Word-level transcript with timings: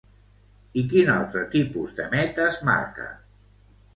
I 0.81 0.83
quin 0.93 1.11
altre 1.15 1.43
tipus 1.51 1.93
de 2.01 2.09
metes 2.15 2.59
marca? 2.71 3.07